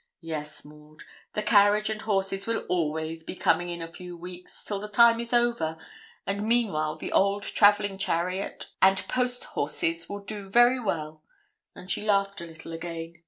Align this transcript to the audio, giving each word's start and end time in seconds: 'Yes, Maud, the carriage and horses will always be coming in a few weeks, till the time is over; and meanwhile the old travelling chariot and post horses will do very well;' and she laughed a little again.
'Yes, 0.19 0.65
Maud, 0.65 1.03
the 1.35 1.43
carriage 1.43 1.87
and 1.87 2.01
horses 2.01 2.47
will 2.47 2.65
always 2.69 3.23
be 3.23 3.35
coming 3.35 3.69
in 3.69 3.83
a 3.83 3.87
few 3.93 4.17
weeks, 4.17 4.65
till 4.65 4.79
the 4.79 4.87
time 4.87 5.19
is 5.19 5.31
over; 5.31 5.77
and 6.25 6.41
meanwhile 6.41 6.95
the 6.95 7.11
old 7.11 7.43
travelling 7.43 7.99
chariot 7.99 8.71
and 8.81 9.07
post 9.07 9.43
horses 9.43 10.09
will 10.09 10.23
do 10.23 10.49
very 10.49 10.79
well;' 10.79 11.21
and 11.75 11.91
she 11.91 12.01
laughed 12.03 12.41
a 12.41 12.47
little 12.47 12.73
again. 12.73 13.19